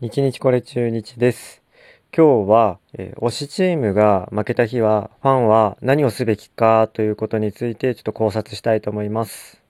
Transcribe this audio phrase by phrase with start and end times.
[0.00, 1.60] 日日これ中日です。
[2.16, 9.60] 今日は、えー推しチームが負けた日は、ファンは何をすべきかということについてちょっと考察したいと思います。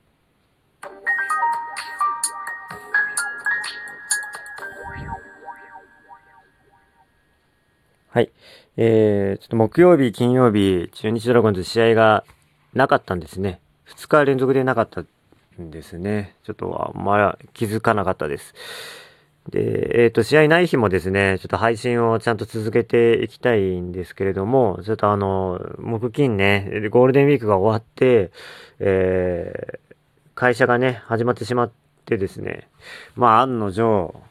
[8.10, 8.30] はい。
[8.76, 12.24] えー、ちょっと木曜日、金曜日、中日ドラゴンズ試合が
[12.74, 13.60] なかったんですね。
[13.96, 15.00] 2日連続でなかった
[15.58, 16.36] んですね。
[16.44, 18.54] ちょっとあんまり気づかなかったです。
[19.48, 28.30] で、えっ、と、試合ない日もですね、ちょっと配信をちゃんと続けていきたいんですけれども、ちょっとあの、木金ね、ゴールデンウィークが終わって、
[28.78, 29.88] えー
[30.38, 31.70] 会社がね、始まってしまっ
[32.04, 32.68] てですね、
[33.16, 34.22] まあ、案の定、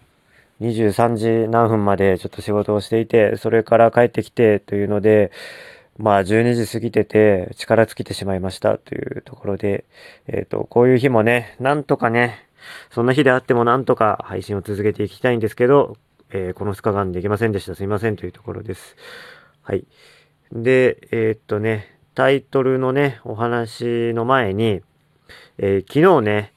[0.62, 5.34] 23時何分までちょっと仕事をしていて、それから帰ってきてというので、
[5.98, 9.84] まあ12時過ぎてて力尽きてしまいましたというところで、
[10.28, 12.47] えっ、と、こういう日もね、なんとかね、
[12.92, 15.98] そんな日であってもなんとか配信を続けていきたいんですけど、
[16.30, 17.76] えーこの2日間できませんでした。
[17.76, 18.96] すいませんというところです。
[19.62, 19.86] はい。
[20.52, 24.82] で、えーっとね、タイトルのね、お話の前に、
[25.58, 26.54] えー昨日ね、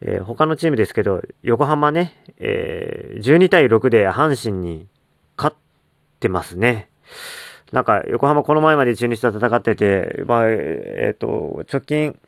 [0.00, 4.86] えー他のチームですけど、横浜ね、えー12対6で阪神に
[5.36, 5.56] 勝っ
[6.18, 6.88] てますね。
[7.72, 12.18] なんか、横浜この前まで中日と戦ってて、まあ、えっと、直近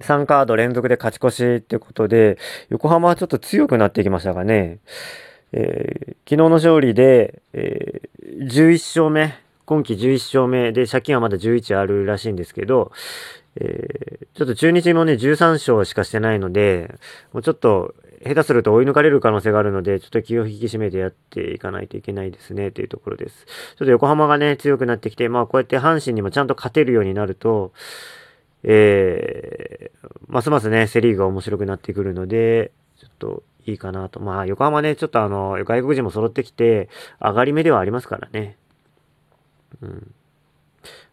[0.00, 2.38] 3カード連続で勝ち越しってことで、
[2.70, 4.78] 横浜はちょっと強くなってきましたかね。
[5.52, 9.34] えー昨日の勝利で、えー11勝目、
[9.66, 12.92] 今季11勝目で、借金はまだ11あるらしいんですけど、
[13.56, 16.94] えーちょっと中日もね、13勝しかしてないので、
[17.34, 23.44] もうちょっと、下手すると追い抜かれる可能性があるので、ちょっと気を引き締めてやっていかないといけないですね、というところです。
[23.76, 27.72] ちょっと横浜がね、強くなってきて、まあこうやって阪神にもちゃんと勝てるようになると、
[28.64, 34.20] えー、ますますね、セリーグが面白くなってくるので、ちょっといいかなと。
[34.20, 36.88] まあ横浜ね、ちょっとあの、外国人も揃ってきて、
[37.20, 38.56] 上がり目ではありますからね。
[39.80, 40.14] うん。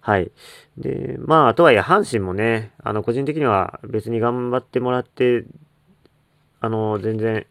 [0.01, 0.31] はい。
[0.77, 5.45] で、まあ、とはいえ、阪神もね、あの、個人的には別に頑張ってもらって、
[6.61, 7.45] あの、全然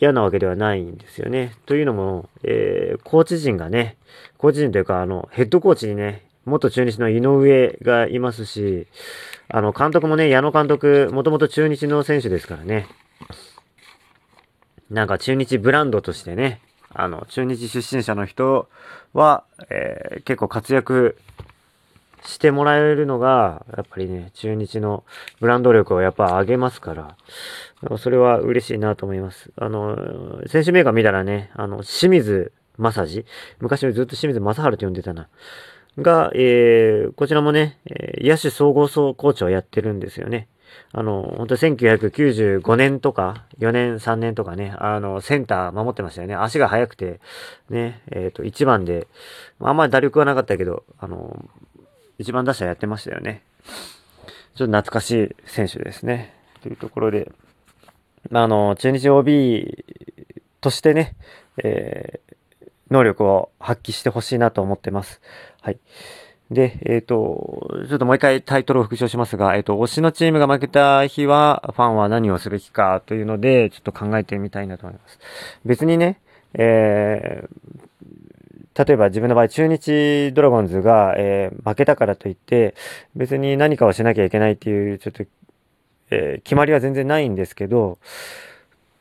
[0.00, 1.54] 嫌なわけではないんですよね。
[1.66, 3.96] というのも、えーコーチ陣がね、
[4.38, 8.86] コーチ陣というか、あの、ヘッドコーチにね、元中日の井上がいますし、
[9.48, 12.86] あの、監督もね、矢野監督、もともと中日の選手ですからね。
[14.90, 16.60] なんか中日ブランドとしてね、
[16.92, 18.68] あの、中日出身者の人
[19.12, 21.16] は、えー結構活躍
[22.24, 25.04] してもらえるのが、やっぱりね、中日の
[25.40, 29.50] ブランド力をやっぱ上げますから、それは嬉しいなと思います。
[29.56, 33.24] あの、選手名が見たらね、あの、清水正治
[33.60, 35.28] 昔はずっと清水正治と呼んでたな。
[35.98, 40.48] が、えーこちらもね、え野手総合総コーチをやってるんですよね。
[40.92, 46.34] あの、本当1995年とか、4年、3年とかね、あの、センター守ってましたよね。
[46.34, 47.20] 足が速くて、
[47.70, 49.06] ね、えっ、と、1番で、
[49.60, 51.48] あんまり打力はなかったけど、あの、
[52.18, 53.42] 一番打者やってましたよね。
[54.54, 56.34] ちょっと懐かしい選手ですね。
[56.62, 57.30] というところで、
[58.30, 59.84] まあ、あの、中日 OB
[60.60, 61.14] としてね、
[61.62, 62.33] えー
[62.94, 65.20] 能力を発揮してほしいなと思ってます。
[65.60, 65.78] はい。
[66.50, 75.18] で、えっ、と、ちょっともう一回タイトルを復唱しますが、えっ、と、推しのチームが負けた日は、ファンは何をすべきかというので、ちょっと考えてみたいなと思います。
[75.64, 76.20] 別にね、
[76.54, 77.84] えー
[78.76, 82.74] 例えば自分の場合、中日ドラゴンズが、えー負けたからといって、
[83.14, 85.24] 別に何かをしなきゃいけないっていう、ちょっと、
[86.10, 87.98] えー決まりは全然ないんですけど、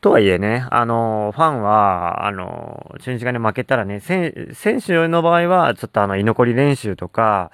[0.03, 4.33] とはいえね、あの、ファンは、あの、中日がね、負けたらね、選
[4.85, 7.51] 手の場合は、ちょっとあの、居残り練習とか、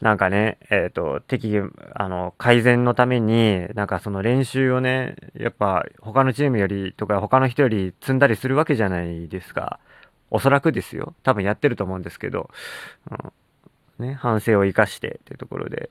[0.00, 9.78] なんかね、えっ、と、適宜、あの、改善のために、なんかその練習をね、やっぱ、他のチームよりとか、他の人より積んだりするわけじゃないですか。
[10.28, 11.14] おそらくですよ。
[11.22, 12.50] 多分やってると思うんですけど、
[14.00, 15.88] うん、ね、反省を生かしてっていうところで、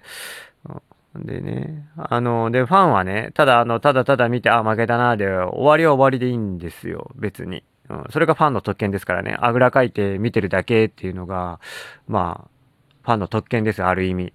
[0.68, 0.82] うん
[1.16, 7.64] でね、あの、で、ファンはね、ただ、あの、ただただ見て、あ、負けたな、で、終わりは終わりでいいんですよ、別に。
[7.90, 11.60] うん、それがファンの特権ですからね、あぐらかいて見てるだけっていうのが、
[12.08, 12.50] まあ、
[13.04, 14.34] ファンの特権です、ある意味。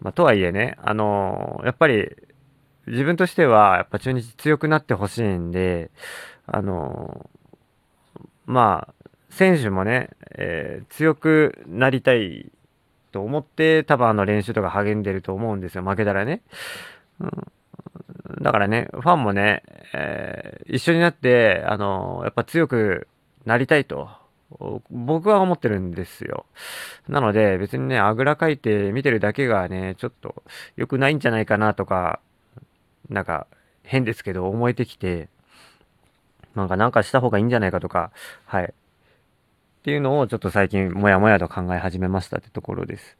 [0.00, 2.10] まあ、とはいえね、あの、やっぱり、
[2.86, 5.90] 自分としては、やっぱ中日強くなってほしいんで、
[6.46, 7.30] あの、
[8.46, 8.94] まあ、
[9.30, 12.52] 選手もね、えー強くなりたい
[13.12, 16.42] と思って、多分あの練習とか励んでると思うんですよ、負けたらね。
[17.20, 17.30] うん、
[18.42, 19.62] だからね、ファンもね、
[19.92, 23.06] えー一緒になって、あの、やっぱ強く
[23.44, 24.08] なりたいと、
[24.90, 26.46] 僕は思ってるんですよ。
[27.08, 30.42] なので、別にね、あぐらかいて見てるだけがね、ちょっと
[30.76, 32.20] 良くないんじゃないかなとか、
[33.08, 33.46] なんか
[33.82, 35.28] 変ですけど思えてきて、
[36.54, 38.10] なんかなんかした方がいいんじゃないかとか、
[38.46, 38.74] はい。
[39.82, 43.16] っていうのをちょっと最近もやもやと考え始めましたってところです。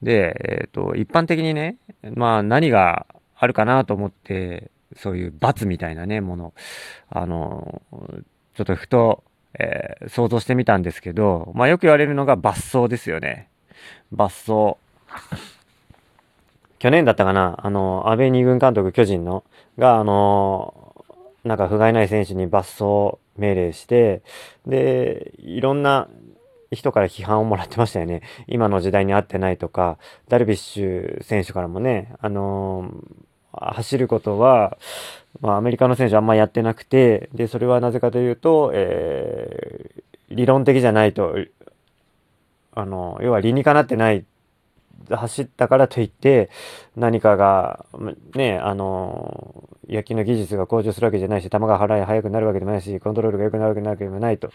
[0.00, 1.76] で、えっ、ー、と、一般的にね、
[2.14, 6.54] まあ何があるかなと思って、そういう罰みたいなね、もの、
[7.10, 7.82] あの、
[8.54, 9.24] ちょっとふと、
[9.58, 13.48] えー、想像してみたんですけど、まあよく言われるのが罰走ですよね。
[14.12, 14.76] 罰走。
[16.78, 19.42] 去年だったかな、あの、安倍二軍監督、巨人の、
[19.78, 21.04] が、あの、
[21.42, 24.22] なんか不甲斐ない選手に罰走命令して、
[24.66, 26.08] で、いろんな
[26.70, 28.22] 人から批判をもらってましたよね。
[28.46, 29.98] 今の時代に合ってないとか、
[30.28, 34.78] ダルビッシュ選手からもね、あのー、走ることは、
[35.40, 41.36] まあ、アメリカの選手あんまやってなくて、で、それはなぜかというと、えー、理論的じゃないと、
[42.74, 44.24] あの、要は理にかなってない
[45.10, 46.50] 走ったからといって
[46.96, 47.84] 何かが
[48.34, 54.50] ねあの野球の技術が向上するわけじゃないし球が払い速くなるわけでもないしコントロールが良くなるわけでもないと。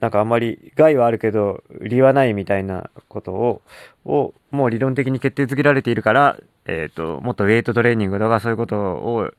[0.00, 3.62] なんかあんまり害はあるけど利はないみたいなことを
[4.06, 9.30] をもう理論的に決定づけられているから、えーと、もっとウェイトトレーニングとかそういうことを、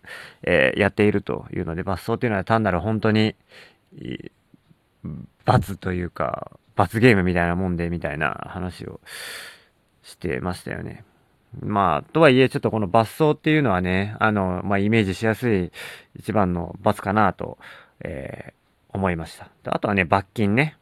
[0.44, 3.36] えー、やっているというので罰走というのは単なる本当に
[5.46, 6.52] 罰というか
[6.82, 9.02] 罰ゲームみたいなもんでみたいな話を
[10.02, 11.04] してましたよね。
[11.60, 15.72] まあ、とはいえ、ちょっとこの罰走っていうのはね、あの、まあ、イメージしやすい
[16.16, 17.60] 一番の罰かなと、
[18.00, 19.52] えー、思いました。
[19.66, 20.78] あとはね、罰金ね。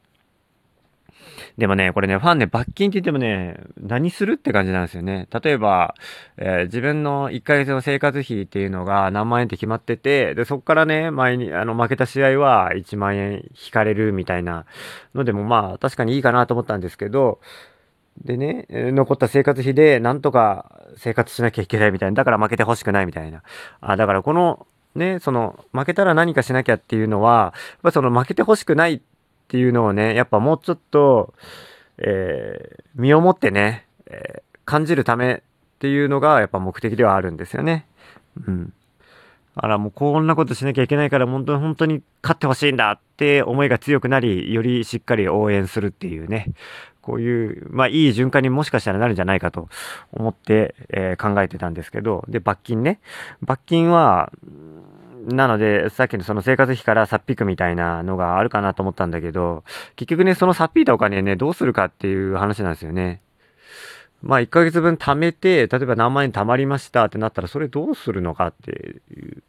[1.57, 5.27] でもね、これね、ファンね、罰金って言ってもね、何するって感じなんですよね。
[5.43, 5.95] 例えば、
[6.37, 14.65] えー、自分の1ヶ月の生活費っていうのが何万円って決まってて、で、そっからね、前に、あの、負けた試合は1万円引かれるみたいな
[15.15, 17.39] のでも、まあ、確かにいいかなと思ったんですけど、
[18.23, 22.15] でね、残った生活費でなんとか生活しなきゃいけないみたいな。
[22.15, 23.43] だから負けてほしくないみたいな。
[23.81, 29.01] あ、だからこの、ね、その、負けたら何かしなきゃっていうのは、やっぱその負けてほしくないっ
[29.49, 31.33] っていうのをね、やっぱもうちょっと、
[31.97, 35.41] えー、身をもってね、えー、感じるためっ
[35.79, 37.87] ていうのがやっぱ目的ではあるんですよね。
[38.45, 38.73] うん。
[39.55, 46.51] あら、もうこんなことしなきゃいけないから、本当に本当に勝ってほしいんだって思いが強くなり、よりしっかり応援するっていうね、
[47.01, 49.67] こういう、まあいい循環にもしかしたらなるんじゃないかと
[50.11, 52.99] 思って、えー、考えてたんですけど、で、罰金ね。
[53.41, 54.31] 罰金は、
[55.27, 59.63] なので、さっきのその生活費からさっぴくみたいなのがあるかなと思ったんだけど、
[59.95, 63.21] 結局ね、そのさっぴいたお金ね、どうするかっていう話なんですよね。
[64.21, 69.43] まあ、1ヶ月分貯めて、例えば何万円貯まりましたってなったら、それどうするのかっていう。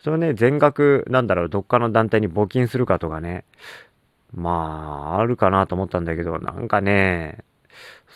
[0.00, 3.44] それはね、全額、なんだろう、どっかの団体に募金するかとかね。
[4.32, 7.38] まあ、あるかなと思ったんだけど、なんかね、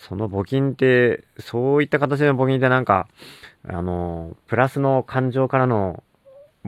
[0.08, 3.08] その募金って、そういった形の募金ってなんか、
[3.68, 6.04] あの、プラスの感情からの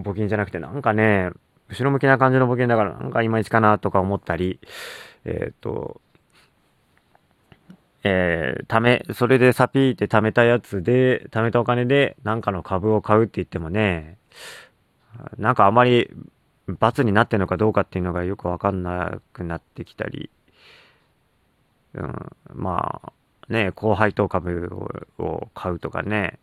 [0.03, 1.31] 募金じゃなくて、なんかね、
[1.69, 4.59] 後ろ向きな感じの募金だから、なんかいまいちかなとか思ったり、
[5.25, 6.01] えっ、ー、と、
[8.05, 14.17] えー、ため、それでサピーって貯めたやつで、貯めたお金でなんかの株を買うって言ってもね、
[15.37, 16.11] なんかあまり
[16.67, 20.31] 罰になってるのかどうかっていうのがよくわかんなくなってきたり、
[21.95, 23.13] うん、まあ、
[23.53, 24.71] ね、高配当株
[25.19, 26.39] を買うとかね、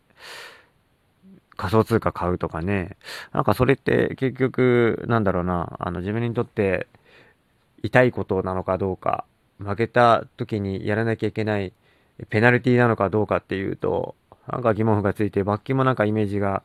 [1.56, 2.96] 仮想通貨買うとかね。
[3.32, 6.86] なんかそれって結局、なんだろうな、あの自分にとって
[7.82, 9.24] 痛いことなのかどうか、
[9.58, 11.72] 負けた時にやらなきゃいけない
[12.28, 14.14] ペナルティなのかどうかっていうと、
[14.48, 16.62] なんか疑問符がついて、罰金もなんかイメージが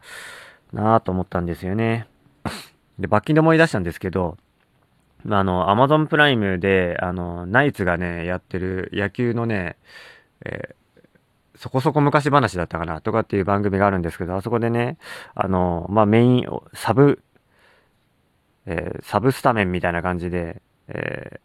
[0.73, 2.07] なぁと思ったんですよね。
[2.99, 4.37] で、罰金で思い出したんですけど、
[5.29, 9.77] あの、アマゾンプライムで、あの、ナイツがね、やってる野球のね、
[10.45, 10.75] え
[11.61, 14.97] そこそこ昔話だったかなとかっていう番組があるんですけど、あそこでね、
[15.35, 17.21] あの、まあ、メイン、サブ、
[18.65, 21.39] えー、サブスタメンみたいな感じで、えー、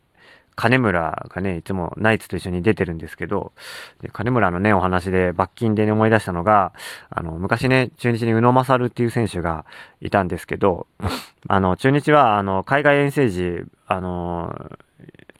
[0.54, 3.52] 金村がね、いつもナイツと一緒に出てるんですけど、
[4.00, 6.72] で金村のね、お話で罰金で、ね、思い出したのが、
[7.10, 9.66] あの、昔ね、中日に宇野勝っていう選手が
[10.00, 10.86] いたんですけど、
[11.46, 14.78] あの、中日は、あの、海外遠征時、あの、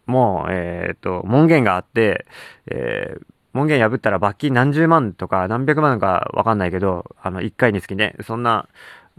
[0.04, 2.26] もう、えっ、と、門限があって、
[2.66, 3.22] えー、
[3.56, 8.68] 門限破ったら罰金何十万とか何百万かわかんないけど、あの、1回につきね、そんな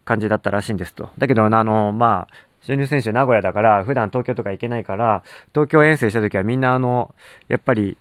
[0.06, 1.10] 感じだったらしいんですと。
[1.17, 7.13] だけど、あの、まあ、新入選手名古屋だから、普段東京とか行けないから、東京遠征した時はみんなあの、
[7.48, 7.98] やっぱり、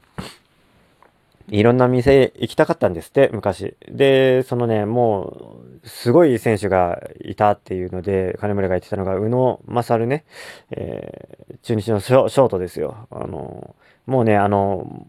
[1.49, 3.77] いろんな店行きたかったんですって、昔。
[3.89, 10.25] で、そのね、もう、すごい選手がいたっていうので、金村が言ってたのが、宇野勝ね、
[10.73, 13.07] えー、中日のショートですよ。
[13.11, 13.77] あの、
[14.07, 15.07] もうね、あの、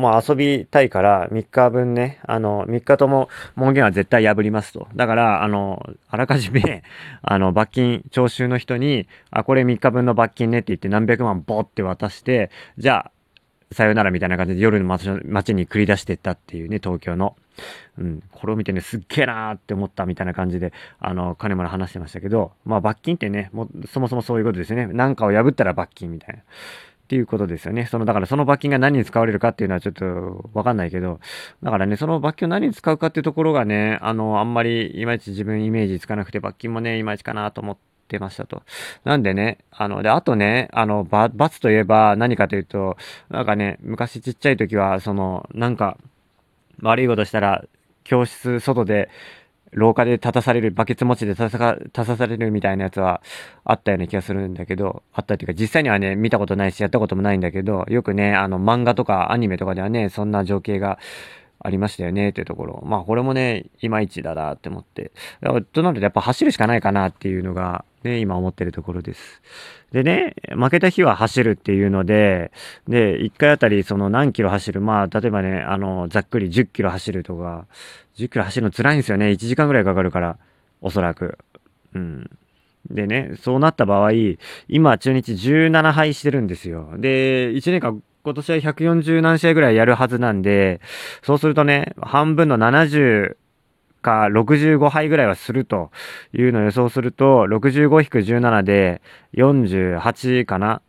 [0.00, 4.88] もう遊びたいから3日分ね、あの、3日とも門限は絶対破りますと。
[4.96, 6.82] だから、あの、あらかじめ、
[7.22, 13.10] あの、罰金、徴収の人に、あ、これ3日分の罰金ねって言って何百万ボって渡して、じゃあ、
[13.72, 17.36] さよならみたいな感じで夜の街に繰り出してったっていうね、東京の。
[17.98, 24.86] うん、これを見てね、すっげえなーって思ったみたいな感じで、あの、金村話してましたけど、まあ罰金ってね、もそもそもそういうことですよね。
[24.86, 26.42] なんかを破ったら罰金みたいな。
[27.10, 27.86] っていうことですよね。
[27.86, 31.18] その、だからその罰金が何に使われるかっていうのはちょっとわかんないけど、
[31.60, 38.62] だからね、その罰金を何に使うかっていうところがね、あの、あんまりいまいち自分イメージつかなくて、罰金もね、いまいちかなと思って、ましたと。
[39.04, 42.96] なんでね、あの、で、あとね、あの、罰といえば何かというと、
[43.28, 45.96] なんかね、昔ちっちゃい時は、その、なんか、
[46.82, 47.64] 悪いことしたら、
[48.02, 49.10] 教室外で
[49.72, 51.50] 廊下で立たされる、バケツ持ちで立
[51.92, 53.22] たされるみたいなやつは
[53.64, 60.98] あったような気がするんだけど、あったっていうか実際にはね、見たことないし、やったこともないんだけど、よくね、あの漫画とかアニメとかではね、そんな情景が
[61.62, 62.82] ありましたよねっていうところ。
[62.86, 65.12] まあこれもね、いまいちだなって思って。
[65.72, 69.42] となるとやっぱ走るしかないかなっていうのがね、今思ってるところです。
[69.92, 72.50] でね、負けた日は走るっていうので、
[72.88, 77.66] で、1回あたりその何キロ走る、まあ例えばね、あの、ざっくり10キロ走るとか、
[78.24, 79.26] 10キロ走るの辛いんですよね。
[79.30, 80.38] 1時間ぐらいかかるから、
[80.80, 81.38] おそらく。
[81.94, 82.30] うん。
[82.90, 84.12] でね、そうなった場合、
[84.68, 86.94] 今中日17敗してるんですよ。
[86.96, 90.80] で、1年間今年は140何試合ぐらいやるはずなんで、
[91.22, 93.36] そうするとね、半分の70
[94.02, 95.90] か65敗ぐらいはすると
[96.34, 99.00] いうのを予想すると、65-17で
[99.34, 100.82] 48かな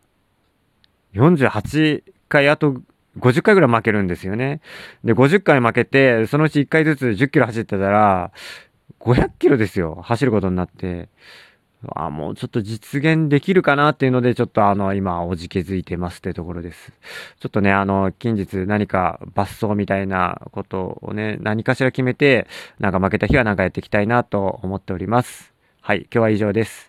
[1.13, 2.81] ?48 回あと
[3.19, 4.61] 50回ぐらい負けるんですよね。
[5.03, 8.31] で、50回負けて、そのうち1回ずつ10キロ走ってたら、
[8.99, 9.99] 500キロですよ。
[10.03, 11.09] 走ることになって。
[11.95, 16.93] あ、もうちょっと実現できるかなっていうので、ちょっとあの、今、おじけづいてますってところです。
[17.39, 22.47] ちょっとね、あの、近日何か抜走みたいなことをね、何かしら決めて、
[22.79, 25.53] なんか負けた日はなんかやっていきたいなと思っております。
[25.81, 26.79] はい、今日は以上です。